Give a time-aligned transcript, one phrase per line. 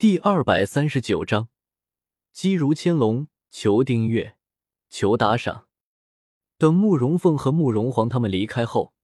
[0.00, 1.48] 第二百三十九章，
[2.32, 4.36] 机如千龙，求订阅，
[4.88, 5.66] 求打赏。
[6.56, 8.94] 等慕容凤和慕容皇他们离开后，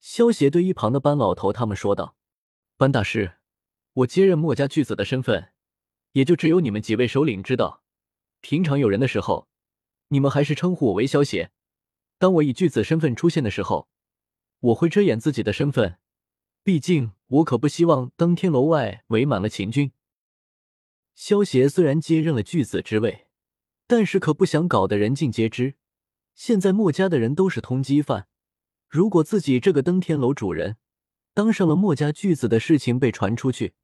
[0.00, 2.16] 萧协对一旁的班老头他们说道
[2.76, 3.34] ：“班大师，
[3.92, 5.52] 我接任墨家巨子的身份，
[6.14, 7.84] 也就只有你们几位首领知道。
[8.40, 9.46] 平常有人的时候，
[10.08, 11.52] 你们还是称呼我为萧协。
[12.18, 13.88] 当我以巨子身份出现的时候，
[14.58, 15.98] 我会遮掩自己的身份。”
[16.64, 19.92] 毕竟，我可不希望登天楼外围满了秦军。
[21.20, 23.26] 萧协虽然接任了巨子之位，
[23.86, 25.74] 但是可不想搞得人尽皆知。
[26.34, 28.26] 现在墨家的人都是通缉犯，
[28.88, 30.78] 如果自己这个登天楼主人
[31.34, 33.74] 当上了墨家巨子的事情被传出去，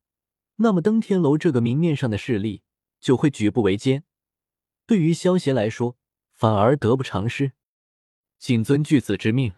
[0.56, 2.62] 那么登天楼这个明面上的势力
[3.01, 4.05] 就会举步维艰。
[4.87, 5.98] 对于萧协来说，
[6.33, 7.53] 反而得不偿失。
[8.39, 9.53] 谨遵巨子之命。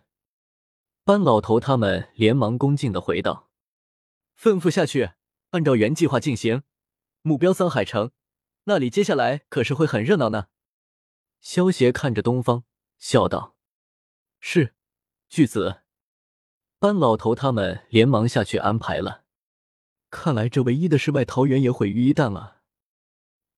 [1.05, 3.49] 班老头他们连忙恭敬的回道
[4.37, 5.13] ：“吩咐下去，
[5.51, 6.65] 按照原计划进行。
[7.29, 8.13] 目标桑海城，
[8.65, 10.47] 那里接下来可是会很热闹呢。”
[11.43, 12.65] 萧协看着东方，
[12.97, 13.55] 笑道
[14.41, 14.75] ：“是，
[15.29, 15.83] 巨子。”
[16.81, 19.25] 班老头他们连忙下去安排了。
[20.09, 22.63] 看来这唯一的世外桃源也毁于一旦了。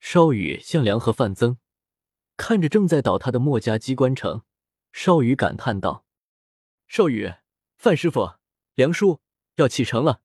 [0.01, 1.59] 少羽、向良和范增
[2.37, 4.43] 看着正在倒塌的墨家机关城，
[4.93, 6.05] 少羽感叹道
[6.89, 7.35] ：“少羽。”
[7.79, 8.35] 范师傅，
[8.75, 9.21] 梁叔
[9.57, 10.23] 要启程了。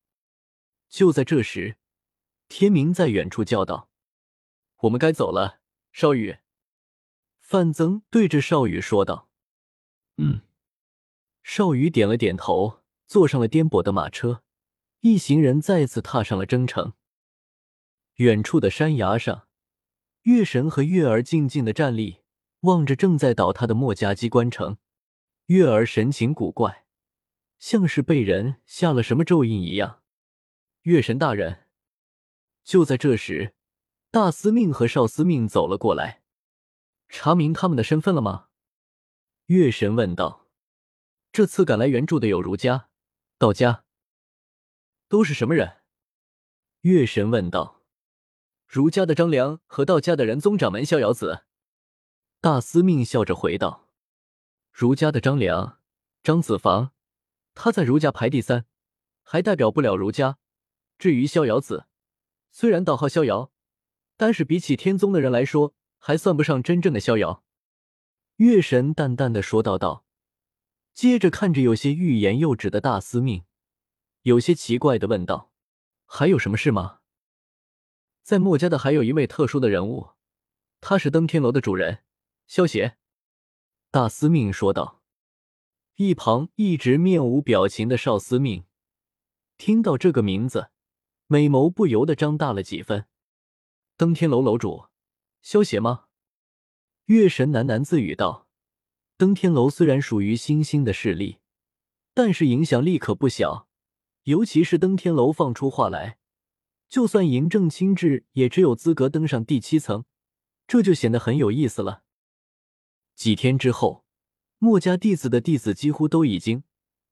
[0.89, 1.77] 就在这时，
[2.47, 3.89] 天明在远处叫道
[4.81, 5.59] ：“我们该走了。”
[5.91, 6.37] 少羽，
[7.39, 9.29] 范增对着少羽说道
[10.17, 10.41] ：“嗯。”
[11.43, 14.43] 少羽点了点头，坐上了颠簸的马车。
[15.01, 16.93] 一行人再次踏上了征程。
[18.15, 19.47] 远处的山崖上，
[20.23, 22.21] 月神和月儿静静的站立，
[22.61, 24.77] 望着正在倒塌的墨家机关城。
[25.47, 26.85] 月儿神情古怪。
[27.57, 30.01] 像是被人下了什么咒印一样。
[30.81, 31.64] 月神大人，
[32.65, 33.53] 就在这时，
[34.09, 36.23] 大司命和少司命走了过来，
[37.07, 38.47] 查明他们的身份了吗？
[39.45, 40.47] 月神问道。
[41.31, 42.89] 这次赶来援助的有儒家、
[43.37, 43.85] 道家，
[45.07, 45.83] 都是什么人？
[46.81, 47.83] 月神问道。
[48.65, 51.45] 儒家的张良和道家的仁宗掌门逍遥子。
[52.41, 53.89] 大司命笑着回道。
[54.71, 55.79] 儒家的张良，
[56.23, 56.93] 张子房。
[57.53, 58.65] 他在儒家排第三，
[59.21, 60.39] 还代表不了儒家。
[60.97, 61.85] 至于逍遥子，
[62.57, 63.51] 虽然道号逍遥，
[64.15, 67.43] 但是比起天宗的人来说，还算不上真正的逍遥。
[68.37, 70.05] 月神淡淡的说道道，
[70.93, 73.43] 接着看着有些欲言又止的大司命，
[74.21, 75.51] 有些奇怪的问道
[76.07, 76.99] ：“还有什么事吗？”
[78.23, 80.11] 在墨家的还有一位特殊的人物，
[80.79, 82.05] 他是登天楼的主人，
[82.47, 82.95] 萧邪。
[83.91, 85.03] 大司命说道。
[85.95, 88.63] 一旁一直面无表情的少司命，
[89.57, 90.69] 听到这个名字，
[91.27, 93.05] 美眸不由得张大了几分。
[93.97, 94.85] 登天楼楼主，
[95.41, 96.05] 萧协吗？
[97.05, 98.47] 月神喃喃自语道
[99.17, 101.39] ：“登天楼虽然属于新兴的势力，
[102.13, 103.67] 但是影响力可不小。
[104.23, 106.17] 尤其是登天楼放出话来，
[106.89, 110.05] 就算嬴政亲至，也只有资格登上第七层，
[110.67, 112.03] 这就显得很有意思了。”
[113.15, 114.03] 几天之后。
[114.57, 116.63] 墨家弟子的弟子几乎都已经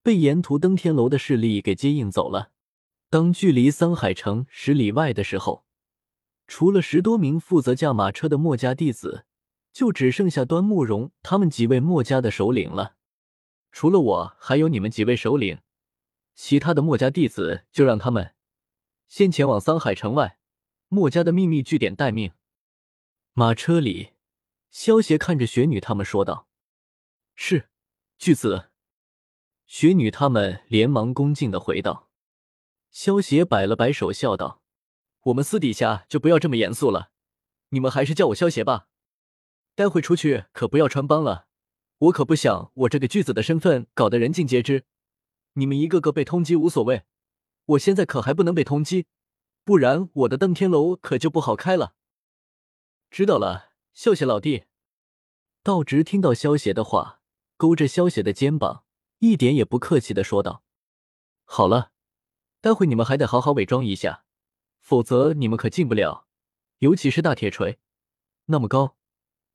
[0.01, 2.52] 被沿途登天楼的势力给接应走了。
[3.13, 5.67] 当距离桑海城十里外的时候，
[6.47, 9.27] 除了十多名负责驾马车的墨家弟子，
[9.71, 12.95] 就只剩下端木荣他们几位墨家的首领了。
[13.71, 15.59] 除了我，还有你们几位首领，
[16.33, 18.33] 其他的墨家弟子就让他们
[19.07, 20.39] 先前往桑海城外
[20.87, 22.31] 墨家的秘密据点待命。
[23.33, 24.13] 马车里，
[24.71, 26.47] 萧协看着雪女他们说道。
[27.35, 27.69] 是，
[28.17, 28.71] 巨子。
[29.67, 32.09] 雪女他们连忙恭敬的回道。
[32.93, 34.61] 萧协摆了摆手，笑道
[35.23, 37.09] ：“我们私底下就不要这么严肃了，
[37.69, 38.87] 你们还是叫我萧协吧。
[39.75, 41.47] 待会出去可不要穿帮了，
[41.97, 44.85] 我可不想我这个巨子的身份搞得人尽皆知。
[45.53, 47.03] 你们一个个被通缉无所谓，
[47.65, 49.05] 我现在可还不能被通缉，
[49.65, 51.95] 不然我的登天楼可就不好开了。
[53.11, 54.63] 知道了，萧协老弟。”
[55.61, 57.19] 道直听到萧协的话。
[57.55, 58.83] 勾着萧邪的肩膀，
[59.19, 60.63] 一点也不客气的说道
[61.45, 61.92] ：“好了，
[62.63, 64.23] 待会你们还得好好伪装一下，
[64.79, 66.29] 否则你们可进不了。
[66.77, 67.77] 尤其是大铁锤，
[68.45, 68.95] 那么高，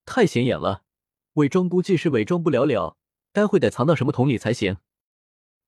[0.05, 0.85] 太显眼了，
[1.33, 2.99] 伪装估计是伪装不了了。
[3.33, 4.77] 待会得藏到什么桶里才行。”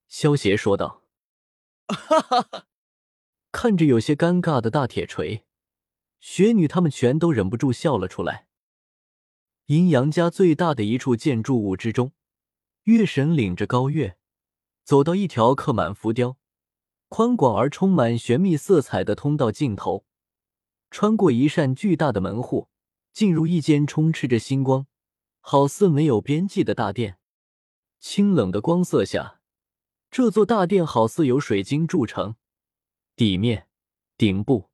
[0.07, 1.03] 萧邪说道。
[1.89, 2.67] 哈哈哈！
[3.51, 5.47] 看着有些尴尬的大铁锤，
[6.21, 8.49] 雪女他们全都忍不住笑了出来。
[9.65, 12.13] 阴阳家最大的一处建筑物之中。
[12.83, 14.19] 月神领着高月，
[14.85, 16.37] 走到一条刻满浮雕、
[17.11, 20.05] 宽广而充满玄秘色彩的通道尽头，
[20.93, 22.69] 穿过一扇巨大的门户，
[23.13, 24.87] 进入一间充斥着星光、
[25.41, 27.19] 好似没有边际的大殿。
[27.99, 29.41] 清冷的光色下，
[30.09, 32.37] 这座大殿好似由水晶铸成，
[33.17, 33.67] 地面、
[34.17, 34.71] 顶部、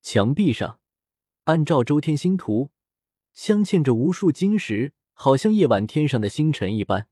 [0.00, 0.80] 墙壁上，
[1.44, 2.70] 按照周天星图，
[3.34, 7.06] 镶嵌着无数晶石，好像夜晚天上的星辰一般。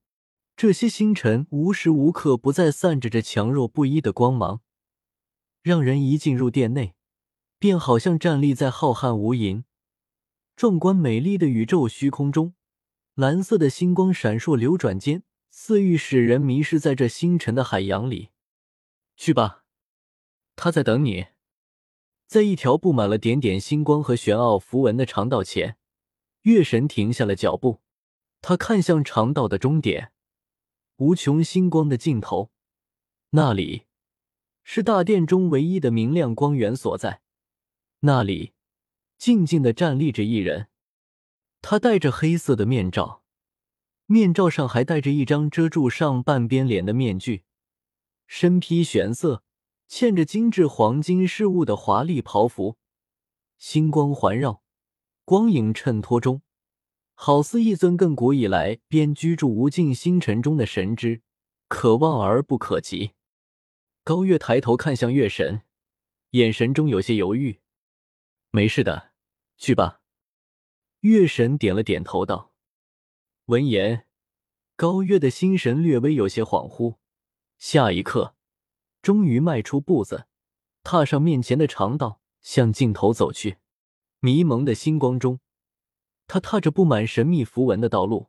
[0.56, 4.60] 这些星辰无时无刻不在散着着强弱不一的光芒，
[5.62, 6.94] 让人一进入殿内，
[7.58, 9.64] 便好像站立在浩瀚无垠、
[10.54, 12.54] 壮观美丽的宇宙虚空中。
[13.14, 18.30] 蓝色的星光闪烁流转间，似欲使人迷失在这星辰的海洋里。
[19.16, 19.64] 去吧，
[20.54, 21.26] 他在等你。
[22.26, 25.76] 在一条布满了点点星光和玄奥符文的长道前，
[26.42, 27.80] 月神停下了脚步，
[28.40, 30.12] 他看向长道的终点。
[30.98, 32.52] 无穷星光的尽头，
[33.30, 33.86] 那里
[34.62, 37.20] 是大殿中唯一的明亮光源所在。
[38.00, 38.52] 那里
[39.18, 40.68] 静静的站立着一人，
[41.60, 43.24] 他戴着黑色的面罩，
[44.06, 47.42] 面罩上还戴着一张遮住上半边脸的面具。
[48.28, 49.42] 身披玄色、
[49.88, 52.76] 嵌着精致黄金饰物的华丽袍服，
[53.58, 54.62] 星光环绕，
[55.24, 56.42] 光影衬托中。
[57.14, 61.22] 好似一尊亘古以来便居住无尽星辰中的神之，
[61.68, 63.12] 可望而不可及。
[64.02, 65.62] 高月抬头看向月神，
[66.30, 67.60] 眼神中有些犹豫。
[68.50, 69.12] 没事的，
[69.56, 70.00] 去吧。
[71.00, 72.52] 月神点了点头，道。
[73.46, 74.06] 闻言，
[74.76, 76.96] 高月的心神略微有些恍惚。
[77.58, 78.34] 下一刻，
[79.00, 80.26] 终于迈出步子，
[80.82, 83.58] 踏上面前的长道，向尽头走去。
[84.20, 85.40] 迷蒙的星光中。
[86.26, 88.28] 他踏着布满神秘符文的道路，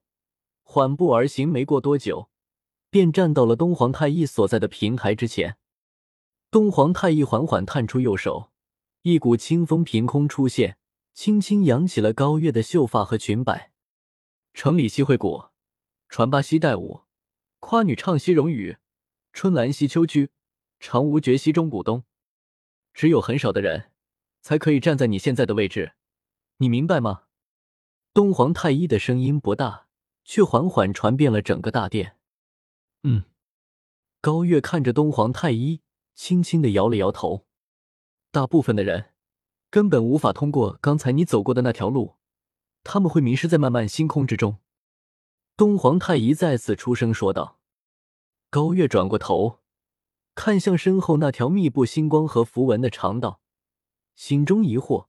[0.63, 1.47] 缓步而行。
[1.47, 2.29] 没过多久，
[2.89, 5.57] 便站到了东皇太一所在的平台之前。
[6.51, 8.51] 东皇太一缓缓探出右手，
[9.01, 10.77] 一股清风凭空出现，
[11.13, 13.73] 轻轻扬起了高月的秀发和裙摆。
[14.53, 15.45] 城里西会谷，
[16.07, 17.01] 传八西带舞，
[17.59, 18.77] 夸女唱西荣语，
[19.33, 20.29] 春兰西秋居，
[20.79, 22.05] 长无绝西中古东。
[22.93, 23.91] 只有很少的人，
[24.41, 25.95] 才可以站在你现在的位置，
[26.57, 27.23] 你明白吗？
[28.15, 29.87] 东皇太一的声音不大，
[30.23, 32.15] 却缓缓传遍了整个大殿。
[33.03, 33.25] 嗯，
[34.21, 35.81] 高月看着东皇太一，
[36.13, 37.45] 轻轻的摇了摇头。
[38.31, 39.07] 大部分的人
[39.69, 42.15] 根本无法通过刚才你走过的那条路，
[42.85, 44.59] 他们会迷失在漫漫星空之中。
[45.57, 47.59] 东皇太一再次出声说道。
[48.49, 49.59] 高月转过头，
[50.35, 53.41] 看向身后那条密布星光和符文的长道，
[54.15, 55.07] 心中疑惑，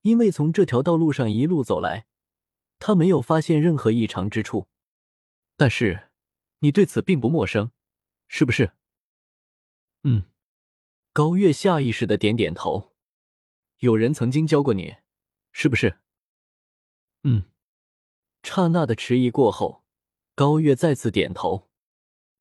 [0.00, 2.06] 因为从这条道路上一路走来。
[2.80, 4.66] 他没有发现任何异常之处，
[5.56, 6.10] 但是
[6.60, 7.70] 你对此并不陌生，
[8.26, 8.72] 是不是？
[10.02, 10.24] 嗯，
[11.12, 12.96] 高月下意识的点点头。
[13.78, 14.96] 有人曾经教过你，
[15.52, 16.00] 是不是？
[17.22, 17.44] 嗯。
[18.42, 19.84] 刹那的迟疑过后，
[20.34, 21.68] 高月再次点头。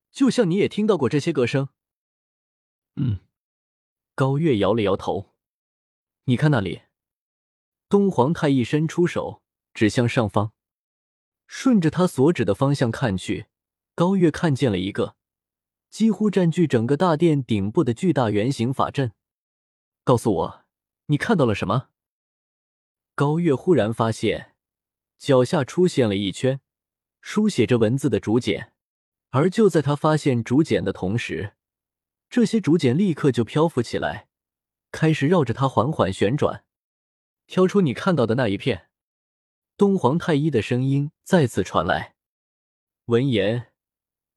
[0.09, 1.67] 就像你也听到过这些歌声。
[2.95, 3.19] 嗯。
[4.15, 5.35] 高月摇了摇头。
[6.23, 6.83] 你看那里，
[7.89, 9.43] 东皇太一伸出手。
[9.79, 10.51] 指向上方，
[11.47, 13.45] 顺着他所指的方向看去，
[13.95, 15.15] 高月看见了一个
[15.89, 19.13] 几乎占据整个大殿顶部的巨大圆形法阵。
[20.03, 20.65] 告诉我，
[21.05, 21.91] 你看到了什么？
[23.15, 24.53] 高月忽然发现
[25.17, 26.59] 脚下出现了一圈
[27.21, 28.73] 书写着文字的竹简，
[29.29, 31.53] 而就在他发现竹简的同时，
[32.29, 34.27] 这些竹简立刻就漂浮起来，
[34.91, 36.65] 开始绕着他缓缓旋转。
[37.47, 38.88] 挑出你看到的那一片。
[39.79, 42.13] 东皇太一的声音再次传来。
[43.05, 43.71] 闻言，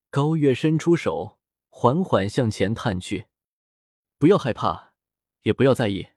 [0.08, 3.26] 高月伸出手，缓缓向前探去。
[4.18, 4.92] 不要害怕，
[5.42, 6.10] 也不要在意。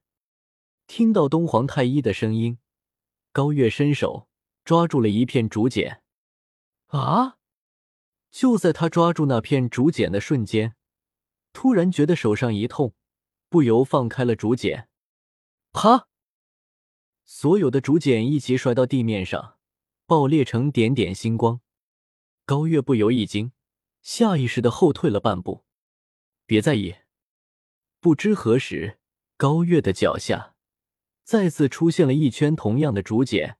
[0.85, 2.59] 听到东皇太一的声音，
[3.31, 4.27] 高月伸手
[4.63, 6.03] 抓住了一片竹简。
[6.89, 7.39] 啊！
[8.29, 10.75] 就在他抓住那片竹简的瞬间，
[11.51, 12.93] 突然觉得手上一痛，
[13.49, 14.87] 不由放开了竹简。
[15.71, 16.09] 啪！
[17.25, 19.57] 所有的竹简一起摔到地面上，
[20.05, 21.59] 爆裂成点点星光。
[22.45, 23.51] 高月不由一惊，
[24.03, 25.65] 下意识的后退了半步。
[26.45, 26.95] 别在意。
[27.99, 28.99] 不知何时，
[29.35, 30.53] 高月的脚下
[31.23, 33.57] 再次出现了一圈同样的竹简。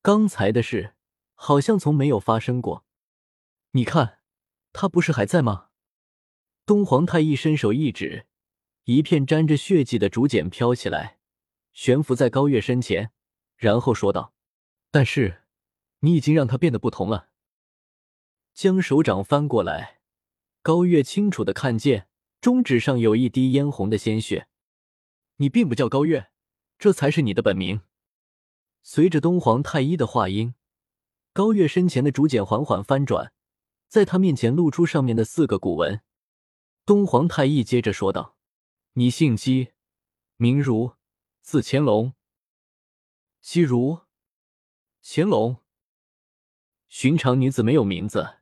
[0.00, 0.94] 刚才的事
[1.34, 2.84] 好像从没有发生过。
[3.72, 4.20] 你看，
[4.72, 5.70] 他不是还在吗？
[6.64, 8.26] 东皇太一伸手一指，
[8.84, 11.18] 一片沾着血迹的竹简飘起来。
[11.74, 13.10] 悬浮在高月身前，
[13.56, 14.32] 然后说道
[14.90, 15.42] ：“但是，
[15.98, 17.28] 你已经让他变得不同了。”
[18.54, 20.00] 将手掌翻过来，
[20.62, 22.08] 高月清楚的看见
[22.40, 24.46] 中指上有一滴嫣红的鲜血。
[25.38, 26.30] 你并不叫高月，
[26.78, 27.80] 这才是你的本名。
[28.82, 30.54] 随着东皇太一的话音，
[31.32, 33.32] 高月身前的竹简缓缓翻转，
[33.88, 36.00] 在他面前露出上面的四个古文。
[36.86, 38.36] 东皇太一接着说道
[38.94, 39.72] ：“你姓姬，
[40.36, 40.92] 名如，
[41.44, 42.14] 字乾隆。
[43.42, 44.00] 姬如，
[45.02, 45.58] 乾隆。
[46.88, 48.36] 寻常女子没有名字，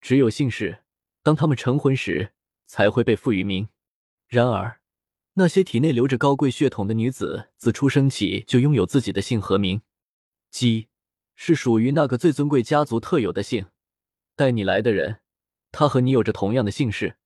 [0.00, 0.82] 只有姓氏。
[1.22, 2.32] 当她们成婚时，
[2.64, 3.68] 才会被赋予名。
[4.26, 4.80] 然而。”
[5.36, 9.82] 那些体内流着高贵血统的女子，自出生起就拥有自己的姓和名。
[10.50, 10.88] 姬
[11.36, 13.66] 是属于那个最尊贵家族特有的姓。
[14.34, 15.20] 带你来的人，
[15.70, 17.18] 他和你有着同样的姓氏。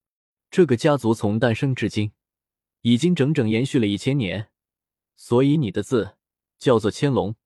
[0.50, 2.10] 这个家族从诞生至今，
[2.80, 4.50] 已经整整延续了一千年，
[5.16, 6.16] 所以你的字
[6.58, 7.36] 叫做千龙。